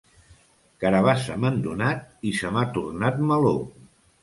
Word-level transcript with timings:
Carabassa 0.83 1.35
m'han 1.43 1.61
donat 1.67 2.27
i 2.31 2.33
se 2.41 2.53
m'ha 2.57 2.65
tornat 2.81 3.23
meló. 3.35 3.57